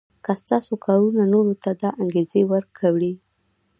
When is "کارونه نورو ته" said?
0.85-1.71